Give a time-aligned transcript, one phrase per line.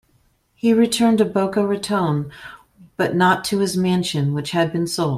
[0.55, 2.31] He returned to Boca Raton,
[2.97, 5.09] but not to his mansion, which had been sold.